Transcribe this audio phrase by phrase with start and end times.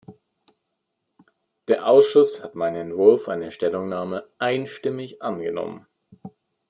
[1.67, 5.85] Der Ausschuss hat meinen Entwurf einer Stellungnahme einstimmig angenommen.